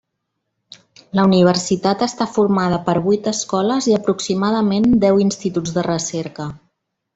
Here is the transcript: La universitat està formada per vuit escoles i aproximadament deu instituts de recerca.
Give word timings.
La 1.19 1.25
universitat 1.27 2.01
està 2.05 2.27
formada 2.37 2.79
per 2.89 2.95
vuit 3.09 3.29
escoles 3.33 3.91
i 3.93 3.95
aproximadament 3.99 4.91
deu 5.07 5.23
instituts 5.29 5.77
de 5.79 5.89
recerca. 5.93 6.51